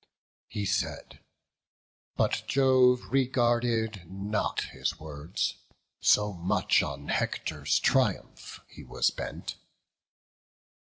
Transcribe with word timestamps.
He 0.47 0.65
said: 0.65 1.19
but 2.15 2.41
Jove 2.47 3.03
regarded 3.11 4.01
not 4.09 4.61
his 4.61 4.99
words; 4.99 5.57
So 5.99 6.33
much 6.33 6.81
on 6.81 7.09
Hector's 7.09 7.77
triumph 7.77 8.61
he 8.67 8.83
was 8.83 9.11
bent. 9.11 9.57